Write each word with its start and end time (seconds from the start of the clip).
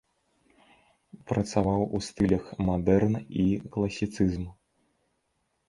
Працаваў 1.31 1.81
у 1.99 2.01
стылях 2.07 2.49
мадэрн 2.71 3.15
і 3.47 3.47
класіцызм. 3.77 4.51